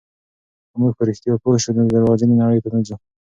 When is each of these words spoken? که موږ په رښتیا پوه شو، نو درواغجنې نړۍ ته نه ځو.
که 0.69 0.75
موږ 0.81 0.93
په 0.97 1.03
رښتیا 1.09 1.33
پوه 1.43 1.57
شو، 1.63 1.71
نو 1.77 1.81
درواغجنې 1.93 2.35
نړۍ 2.41 2.59
ته 2.63 2.69
نه 2.73 2.79
ځو. 2.87 2.95